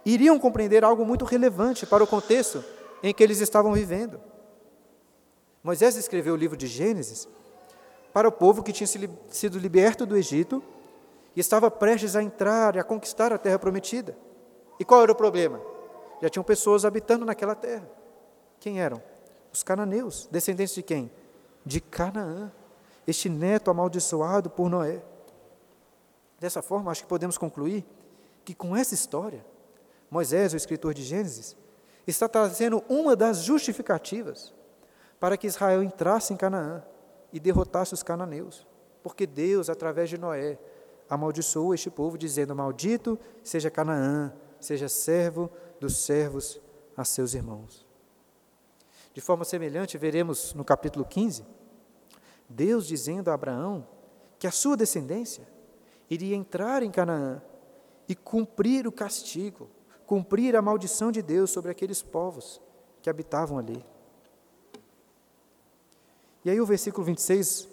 [0.05, 2.63] iriam compreender algo muito relevante para o contexto
[3.03, 4.21] em que eles estavam vivendo.
[5.65, 7.27] Moisés escreveu o livro de Gênesis
[8.13, 8.87] para o povo que tinha
[9.31, 10.63] sido liberto do Egito
[11.35, 14.15] e estava prestes a entrar e a conquistar a terra prometida.
[14.79, 15.63] E qual era o problema?
[16.21, 17.89] Já tinham pessoas habitando naquela terra.
[18.61, 19.03] Quem eram?
[19.51, 21.11] Os cananeus, descendentes de quem?
[21.67, 22.51] De Canaã,
[23.07, 25.03] este neto amaldiçoado por Noé.
[26.41, 27.85] Dessa forma, acho que podemos concluir
[28.45, 29.45] que com essa história,
[30.11, 31.57] Moisés, o escritor de Gênesis,
[32.07, 34.55] está trazendo uma das justificativas
[35.19, 36.83] para que Israel entrasse em Canaã
[37.33, 38.67] e derrotasse os cananeus,
[39.03, 40.59] porque Deus, através de Noé,
[41.09, 45.51] amaldiçoou este povo, dizendo: Maldito seja Canaã, seja servo
[45.81, 46.61] dos servos
[46.97, 47.85] a seus irmãos.
[49.13, 51.45] De forma semelhante, veremos no capítulo 15,
[52.49, 53.87] Deus dizendo a Abraão
[54.39, 55.47] que a sua descendência
[56.09, 57.43] iria entrar em Canaã
[58.09, 59.69] e cumprir o castigo,
[60.07, 62.61] cumprir a maldição de Deus sobre aqueles povos
[63.03, 63.85] que habitavam ali.
[66.45, 67.69] E aí o versículo 26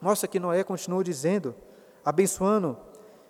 [0.00, 1.54] mostra que Noé continuou dizendo,
[2.04, 2.76] abençoando: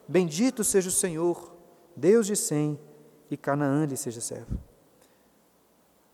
[0.08, 1.52] Bendito seja o Senhor,
[1.94, 2.78] Deus de Sem,
[3.30, 4.58] e Canaã lhe seja servo.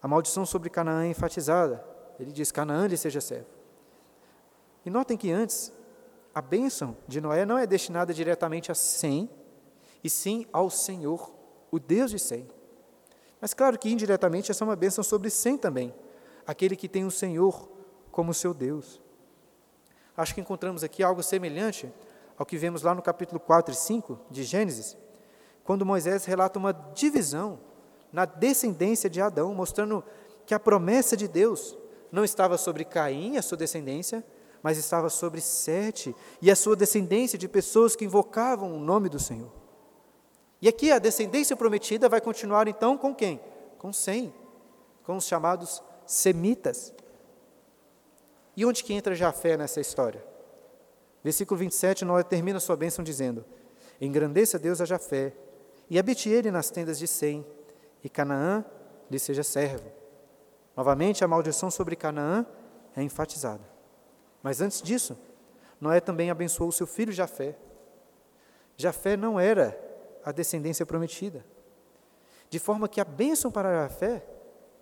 [0.03, 1.85] A maldição sobre Canaã é enfatizada.
[2.19, 3.60] Ele diz: Canaã lhe seja servo.
[4.85, 5.73] E notem que antes,
[6.35, 9.29] a bênção de Noé não é destinada diretamente a Sem,
[10.03, 11.33] e sim ao Senhor,
[11.71, 12.49] o Deus de Sem.
[13.41, 15.95] Mas claro que indiretamente essa é uma bênção sobre Sem também,
[16.47, 17.71] aquele que tem o Senhor
[18.11, 19.01] como seu Deus.
[20.17, 21.93] Acho que encontramos aqui algo semelhante
[22.37, 24.97] ao que vemos lá no capítulo 4 e 5 de Gênesis,
[25.65, 27.61] quando Moisés relata uma divisão
[28.13, 30.03] na descendência de Adão, mostrando
[30.47, 31.77] que a promessa de Deus
[32.11, 34.25] não estava sobre Caim, a sua descendência,
[34.63, 39.19] mas estava sobre Sete e a sua descendência de pessoas que invocavam o nome do
[39.19, 39.51] Senhor.
[40.61, 43.41] E aqui a descendência prometida vai continuar então com quem?
[43.79, 44.33] Com Sem,
[45.05, 46.93] com os chamados semitas.
[48.57, 50.23] E onde que entra Jafé nessa história?
[51.23, 53.45] Versículo 27, Noé termina sua bênção dizendo:
[54.01, 55.35] Engrandeça Deus a Jafé,
[55.89, 57.47] e habite ele nas tendas de Sem,
[58.03, 58.65] e Canaã
[59.11, 59.91] lhe seja servo.
[60.77, 62.47] Novamente, a maldição sobre Canaã
[62.97, 63.70] é enfatizada.
[64.43, 65.19] Mas antes disso,
[65.81, 67.57] Noé também abençoou seu filho Jafé.
[68.77, 69.79] Jafé não era
[70.25, 71.45] a descendência prometida.
[72.49, 74.25] De forma que a bênção para Jafé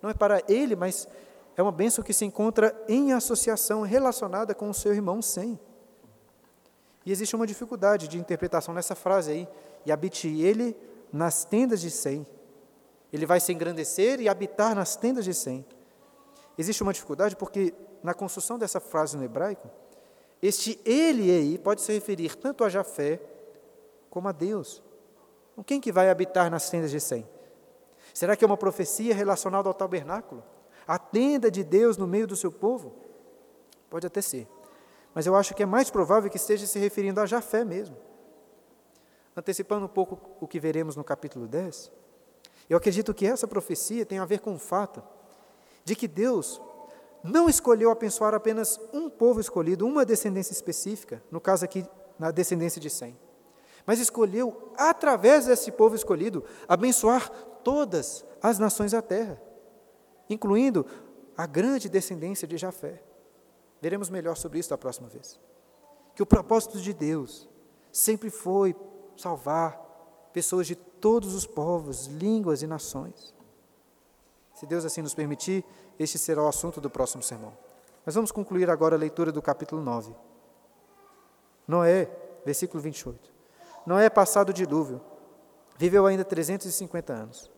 [0.01, 1.07] não é para ele, mas
[1.55, 5.59] é uma bênção que se encontra em associação relacionada com o seu irmão Sem.
[7.05, 9.47] E existe uma dificuldade de interpretação nessa frase aí,
[9.85, 10.75] e habite ele
[11.11, 12.25] nas tendas de Sem.
[13.11, 15.65] Ele vai se engrandecer e habitar nas tendas de Sem.
[16.57, 19.69] Existe uma dificuldade porque na construção dessa frase no hebraico,
[20.41, 23.19] este ele aí pode se referir tanto a Jafé
[24.09, 24.81] como a Deus.
[25.51, 27.27] Então, quem que vai habitar nas tendas de Sem?
[28.13, 30.43] Será que é uma profecia relacionada ao tabernáculo?
[30.87, 32.95] A tenda de Deus no meio do seu povo?
[33.89, 34.47] Pode até ser.
[35.13, 37.97] Mas eu acho que é mais provável que esteja se referindo a Jafé mesmo.
[39.35, 41.91] Antecipando um pouco o que veremos no capítulo 10,
[42.69, 45.03] eu acredito que essa profecia tem a ver com o fato
[45.83, 46.61] de que Deus
[47.23, 51.85] não escolheu abençoar apenas um povo escolhido, uma descendência específica, no caso aqui,
[52.17, 53.17] na descendência de Sem,
[53.85, 57.29] mas escolheu, através desse povo escolhido, abençoar
[57.63, 59.41] todas as nações da terra,
[60.29, 60.85] incluindo
[61.35, 63.01] a grande descendência de Jafé.
[63.81, 65.39] Veremos melhor sobre isso da próxima vez.
[66.13, 67.47] Que o propósito de Deus
[67.91, 68.75] sempre foi
[69.15, 69.79] salvar
[70.33, 73.33] pessoas de todos os povos, línguas e nações.
[74.53, 75.63] Se Deus assim nos permitir,
[75.99, 77.53] este será o assunto do próximo sermão.
[78.05, 80.15] Mas vamos concluir agora a leitura do capítulo 9.
[81.67, 82.09] Noé,
[82.45, 83.31] versículo 28.
[83.85, 85.01] Noé, passado o dilúvio,
[85.77, 87.51] viveu ainda 350 anos.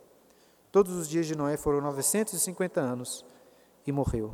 [0.71, 3.23] Todos os dias de Noé foram 950 anos
[3.85, 4.33] e morreu.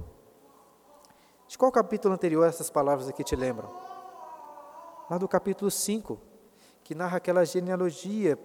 [1.48, 3.70] De qual capítulo anterior essas palavras aqui te lembram?
[5.10, 6.20] Lá do capítulo 5,
[6.84, 8.40] que narra aquela genealogia,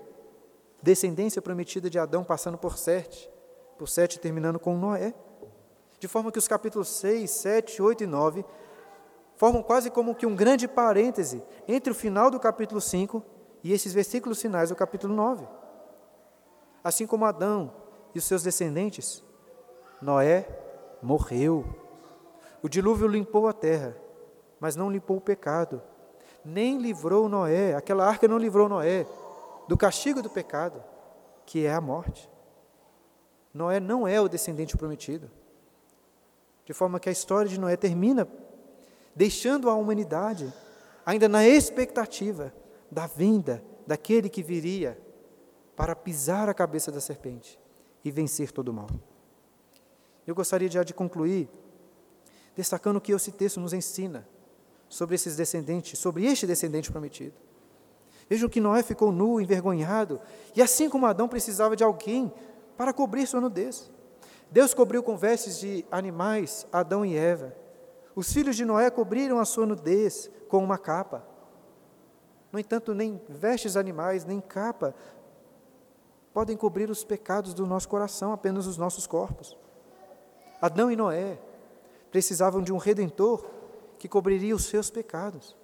[0.82, 3.30] descendência prometida de Adão passando por Sete,
[3.78, 5.14] por Sete terminando com Noé
[6.02, 8.44] de forma que os capítulos 6, 7, 8 e 9
[9.36, 13.22] formam quase como que um grande parêntese entre o final do capítulo 5
[13.62, 15.46] e esses versículos finais do capítulo 9.
[16.82, 17.72] Assim como Adão
[18.12, 19.22] e os seus descendentes,
[20.00, 20.48] Noé
[21.00, 21.64] morreu.
[22.60, 23.96] O dilúvio limpou a terra,
[24.58, 25.80] mas não limpou o pecado.
[26.44, 29.06] Nem livrou Noé, aquela arca não livrou Noé
[29.68, 30.82] do castigo do pecado,
[31.46, 32.28] que é a morte.
[33.54, 35.30] Noé não é o descendente prometido.
[36.64, 38.28] De forma que a história de Noé termina
[39.14, 40.52] deixando a humanidade
[41.04, 42.52] ainda na expectativa
[42.90, 45.00] da vinda daquele que viria
[45.74, 47.58] para pisar a cabeça da serpente
[48.04, 48.88] e vencer todo o mal.
[50.26, 51.48] Eu gostaria já de concluir
[52.54, 54.28] destacando o que esse texto nos ensina
[54.88, 57.34] sobre esses descendentes, sobre este descendente prometido.
[58.28, 60.20] Vejam que Noé ficou nu, envergonhado,
[60.54, 62.32] e assim como Adão precisava de alguém
[62.76, 63.90] para cobrir sua nudez.
[64.52, 67.56] Deus cobriu com vestes de animais Adão e Eva.
[68.14, 71.26] Os filhos de Noé cobriram a sua nudez com uma capa.
[72.52, 74.94] No entanto, nem vestes animais, nem capa
[76.34, 79.56] podem cobrir os pecados do nosso coração, apenas os nossos corpos.
[80.60, 81.38] Adão e Noé
[82.10, 83.46] precisavam de um redentor
[83.98, 85.56] que cobriria os seus pecados.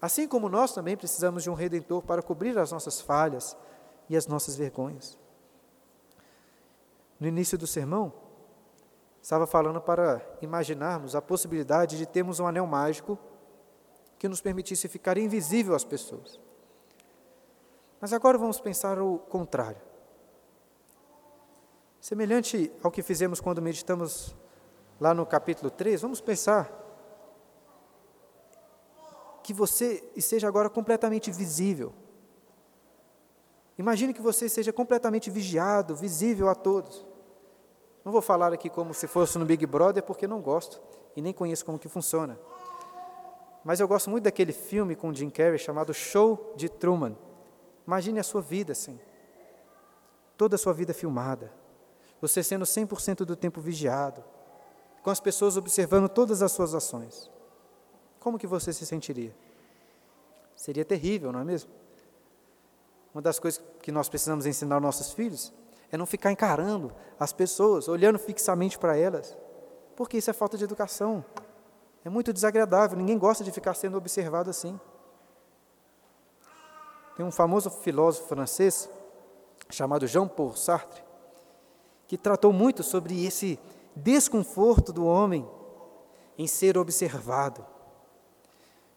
[0.00, 3.54] Assim como nós também precisamos de um redentor para cobrir as nossas falhas
[4.08, 5.18] e as nossas vergonhas.
[7.18, 8.29] No início do sermão,
[9.22, 13.18] estava falando para imaginarmos a possibilidade de termos um anel mágico
[14.18, 16.40] que nos permitisse ficar invisível às pessoas.
[18.00, 19.80] Mas agora vamos pensar o contrário.
[22.00, 24.34] Semelhante ao que fizemos quando meditamos
[24.98, 26.78] lá no capítulo 3, vamos pensar
[29.42, 31.92] que você esteja agora completamente visível.
[33.78, 37.09] Imagine que você seja completamente vigiado, visível a todos.
[38.10, 40.82] Não vou falar aqui como se fosse no Big Brother, porque não gosto
[41.14, 42.36] e nem conheço como que funciona.
[43.62, 47.16] Mas eu gosto muito daquele filme com Jim Carrey chamado Show de Truman.
[47.86, 48.98] Imagine a sua vida assim.
[50.36, 51.52] Toda a sua vida filmada.
[52.20, 54.24] Você sendo 100% do tempo vigiado.
[55.04, 57.30] Com as pessoas observando todas as suas ações.
[58.18, 59.32] Como que você se sentiria?
[60.56, 61.70] Seria terrível, não é mesmo?
[63.14, 65.52] Uma das coisas que nós precisamos ensinar aos nossos filhos
[65.90, 69.36] é não ficar encarando as pessoas, olhando fixamente para elas,
[69.96, 71.24] porque isso é falta de educação.
[72.04, 74.78] É muito desagradável, ninguém gosta de ficar sendo observado assim.
[77.16, 78.88] Tem um famoso filósofo francês
[79.68, 81.02] chamado Jean-Paul Sartre,
[82.06, 83.58] que tratou muito sobre esse
[83.94, 85.48] desconforto do homem
[86.38, 87.66] em ser observado.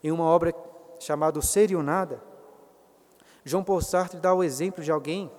[0.02, 0.54] Em uma obra
[1.00, 2.24] chamada Ser e o Nada,
[3.44, 5.30] João Paul Sartre dá o exemplo de alguém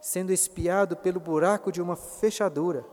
[0.00, 2.84] sendo espiado pelo buraco de uma fechadura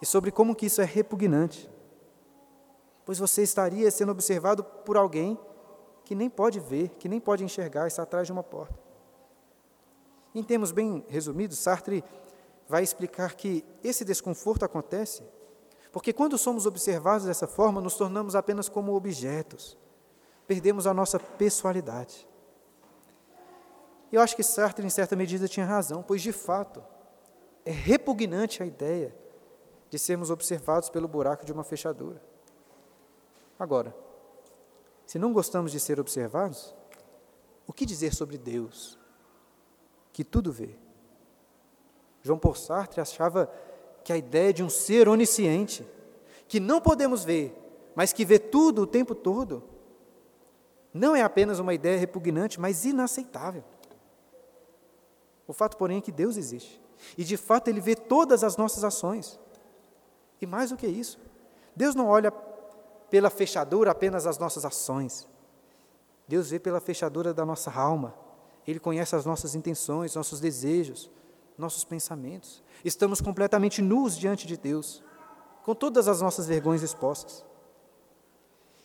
[0.00, 1.70] e sobre como que isso é repugnante.
[3.04, 5.38] Pois você estaria sendo observado por alguém
[6.04, 8.78] que nem pode ver, que nem pode enxergar, está atrás de uma porta.
[10.34, 12.04] Em termos bem resumidos, Sartre
[12.68, 15.22] vai explicar que esse desconforto acontece
[15.92, 19.76] porque quando somos observados dessa forma, nos tornamos apenas como objetos,
[20.46, 22.27] perdemos a nossa pessoalidade.
[24.10, 26.82] Eu acho que Sartre, em certa medida, tinha razão, pois de fato
[27.64, 29.14] é repugnante a ideia
[29.90, 32.22] de sermos observados pelo buraco de uma fechadura.
[33.58, 33.94] Agora,
[35.06, 36.74] se não gostamos de ser observados,
[37.66, 38.98] o que dizer sobre Deus,
[40.12, 40.70] que tudo vê?
[42.22, 43.52] João Paul Sartre achava
[44.04, 45.86] que a ideia de um ser onisciente,
[46.46, 47.54] que não podemos ver,
[47.94, 49.62] mas que vê tudo o tempo todo,
[50.92, 53.62] não é apenas uma ideia repugnante, mas inaceitável.
[55.48, 56.78] O fato, porém, é que Deus existe.
[57.16, 59.40] E de fato Ele vê todas as nossas ações.
[60.40, 61.18] E mais do que isso,
[61.74, 62.30] Deus não olha
[63.10, 65.26] pela fechadura apenas as nossas ações.
[66.28, 68.14] Deus vê pela fechadura da nossa alma.
[68.66, 71.10] Ele conhece as nossas intenções, nossos desejos,
[71.56, 72.62] nossos pensamentos.
[72.84, 75.02] Estamos completamente nus diante de Deus,
[75.64, 77.42] com todas as nossas vergonhas expostas.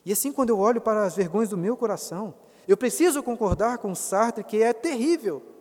[0.06, 2.34] E assim, quando eu olho para as vergonhas do meu coração,
[2.66, 5.53] eu preciso concordar com Sartre que é terrível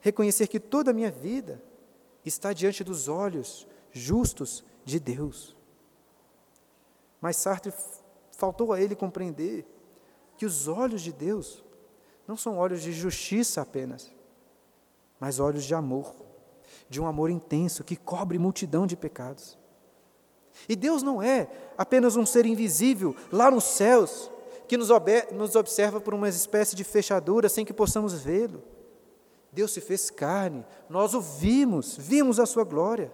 [0.00, 1.62] reconhecer que toda a minha vida
[2.24, 5.56] está diante dos olhos justos de Deus.
[7.20, 7.72] Mas Sartre
[8.32, 9.66] faltou a ele compreender
[10.36, 11.62] que os olhos de Deus
[12.26, 14.10] não são olhos de justiça apenas,
[15.18, 16.14] mas olhos de amor,
[16.88, 19.58] de um amor intenso que cobre multidão de pecados.
[20.68, 24.30] E Deus não é apenas um ser invisível lá nos céus,
[24.66, 24.90] que nos,
[25.56, 28.62] observa por uma espécie de fechadura sem que possamos vê-lo.
[29.52, 33.12] Deus se fez carne, nós o vimos, vimos a sua glória,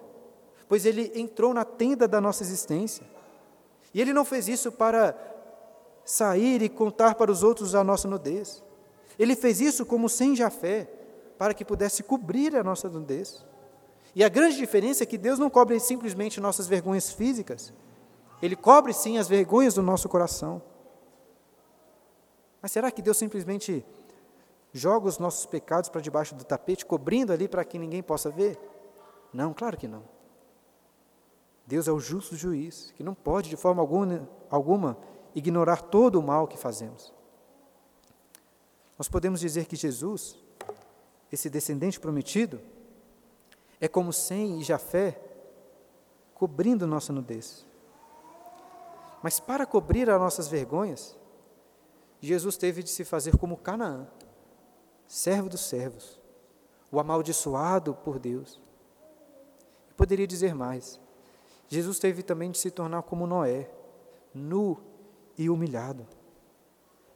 [0.67, 3.05] pois ele entrou na tenda da nossa existência.
[3.93, 5.15] E ele não fez isso para
[6.05, 8.63] sair e contar para os outros a nossa nudez.
[9.17, 10.87] Ele fez isso como sem Jafé,
[11.37, 13.43] para que pudesse cobrir a nossa nudez.
[14.15, 17.73] E a grande diferença é que Deus não cobre simplesmente nossas vergonhas físicas,
[18.41, 20.61] Ele cobre sim as vergonhas do nosso coração.
[22.61, 23.83] Mas será que Deus simplesmente
[24.77, 28.57] joga os nossos pecados para debaixo do tapete, cobrindo ali para que ninguém possa ver?
[29.33, 30.03] Não, claro que não.
[31.65, 34.97] Deus é o justo juiz, que não pode, de forma alguma, alguma
[35.35, 37.13] ignorar todo o mal que fazemos.
[38.97, 40.37] Nós podemos dizer que Jesus,
[41.31, 42.59] esse descendente prometido,
[43.79, 45.21] é como Sem e Jafé
[46.33, 47.65] cobrindo nossa nudez.
[49.21, 51.17] Mas para cobrir as nossas vergonhas,
[52.21, 54.07] Jesus teve de se fazer como Canaã
[55.07, 56.19] servo dos servos,
[56.91, 58.59] o amaldiçoado por Deus.
[59.89, 60.99] Eu poderia dizer mais.
[61.67, 63.69] Jesus teve também de se tornar como Noé,
[64.33, 64.77] nu
[65.37, 66.07] e humilhado.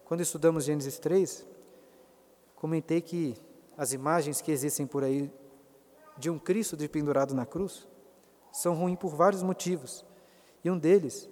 [0.06, 1.46] Quando estudamos Gênesis 3,
[2.56, 3.38] comentei que
[3.78, 5.32] as imagens que existem por aí
[6.18, 7.88] de um Cristo pendurado na cruz
[8.52, 10.06] são ruins por vários motivos.
[10.64, 11.30] E um deles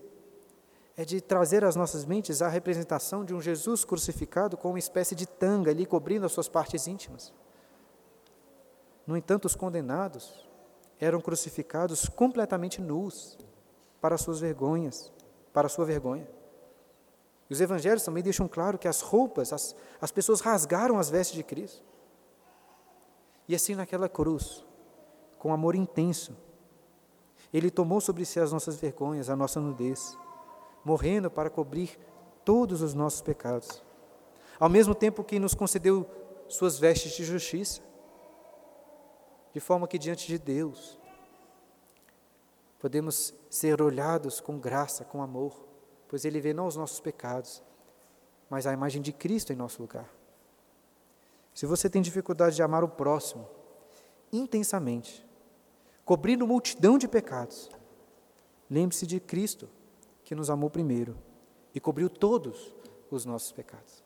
[1.00, 5.16] é de trazer às nossas mentes a representação de um Jesus crucificado com uma espécie
[5.16, 7.34] de tanga ali cobrindo as suas partes íntimas.
[9.08, 10.46] No entanto, os condenados
[11.00, 13.38] eram crucificados completamente nus
[14.02, 15.10] para suas vergonhas,
[15.54, 16.28] para sua vergonha.
[17.50, 21.38] E os evangelhos também deixam claro que as roupas, as, as pessoas rasgaram as vestes
[21.38, 21.82] de Cristo.
[23.48, 24.66] E assim naquela cruz,
[25.38, 26.36] com amor intenso,
[27.54, 30.18] Ele tomou sobre si as nossas vergonhas, a nossa nudez,
[30.84, 31.98] morrendo para cobrir
[32.44, 33.84] todos os nossos pecados,
[34.60, 36.10] ao mesmo tempo que nos concedeu
[36.50, 37.80] Suas vestes de justiça,
[39.54, 40.98] de forma que diante de Deus
[42.80, 45.64] podemos ser olhados com graça, com amor,
[46.08, 47.62] pois Ele vê não os nossos pecados,
[48.50, 50.10] mas a imagem de Cristo em nosso lugar.
[51.54, 53.48] Se você tem dificuldade de amar o próximo
[54.34, 55.24] intensamente,
[56.04, 57.70] cobrindo multidão de pecados,
[58.68, 59.70] lembre-se de Cristo,
[60.30, 61.18] que nos amou primeiro
[61.74, 62.72] e cobriu todos
[63.10, 64.04] os nossos pecados.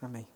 [0.00, 0.26] Amém.